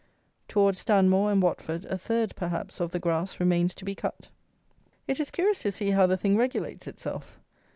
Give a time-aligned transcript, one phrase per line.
[0.47, 4.29] Towards Stanmore and Watford, a third, perhaps, of the grass remains to be cut.
[5.07, 7.39] It is curious to see how the thing regulates itself.